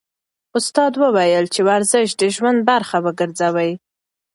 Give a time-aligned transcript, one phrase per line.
[0.57, 3.71] استاد وویل چې ورزش د ژوند برخه وګرځوئ.